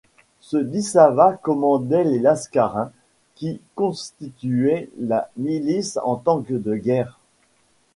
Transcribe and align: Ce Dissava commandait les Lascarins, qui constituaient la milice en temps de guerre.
Ce 0.39 0.57
Dissava 0.57 1.37
commandait 1.43 2.03
les 2.03 2.17
Lascarins, 2.17 2.91
qui 3.35 3.61
constituaient 3.75 4.89
la 4.97 5.29
milice 5.37 5.99
en 6.03 6.15
temps 6.15 6.39
de 6.39 6.75
guerre. 6.75 7.19